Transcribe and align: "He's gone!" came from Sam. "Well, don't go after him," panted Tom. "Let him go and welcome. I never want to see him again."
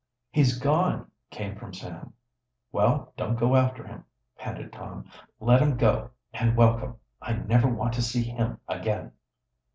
"He's 0.31 0.57
gone!" 0.57 1.11
came 1.29 1.55
from 1.55 1.75
Sam. 1.75 2.13
"Well, 2.71 3.13
don't 3.17 3.35
go 3.39 3.55
after 3.55 3.85
him," 3.85 4.03
panted 4.35 4.73
Tom. 4.73 5.05
"Let 5.39 5.61
him 5.61 5.77
go 5.77 6.09
and 6.33 6.57
welcome. 6.57 6.95
I 7.21 7.33
never 7.33 7.67
want 7.69 7.93
to 7.93 8.01
see 8.01 8.23
him 8.23 8.57
again." 8.67 9.11